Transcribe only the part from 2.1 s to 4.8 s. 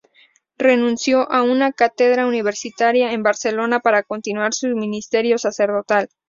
universitaria en Barcelona para continuar su